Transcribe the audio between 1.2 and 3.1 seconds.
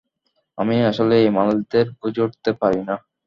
এই মানুষদের বুঝে উঠতে পারি না।